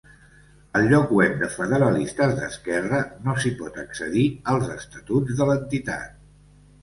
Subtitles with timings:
[0.77, 6.19] Al Lloc Web de Federalistes d'esquerra no s'hi pot accedir als estatuts de l'entitat.